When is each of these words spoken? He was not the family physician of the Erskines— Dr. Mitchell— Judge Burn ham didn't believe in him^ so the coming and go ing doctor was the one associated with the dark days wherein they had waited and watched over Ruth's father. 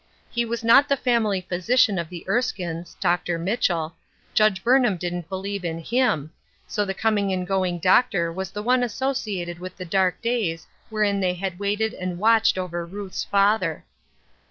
He 0.31 0.45
was 0.45 0.63
not 0.63 0.89
the 0.89 0.97
family 0.97 1.41
physician 1.41 1.99
of 1.99 2.09
the 2.09 2.25
Erskines— 2.27 2.95
Dr. 2.99 3.37
Mitchell— 3.37 3.93
Judge 4.33 4.63
Burn 4.63 4.83
ham 4.83 4.97
didn't 4.97 5.29
believe 5.29 5.63
in 5.63 5.79
him^ 5.83 6.31
so 6.65 6.83
the 6.83 6.95
coming 6.95 7.31
and 7.31 7.45
go 7.45 7.63
ing 7.63 7.77
doctor 7.77 8.33
was 8.33 8.49
the 8.49 8.63
one 8.63 8.81
associated 8.81 9.59
with 9.59 9.77
the 9.77 9.85
dark 9.85 10.19
days 10.23 10.65
wherein 10.89 11.19
they 11.19 11.35
had 11.35 11.59
waited 11.59 11.93
and 11.93 12.17
watched 12.17 12.57
over 12.57 12.83
Ruth's 12.83 13.23
father. 13.23 13.85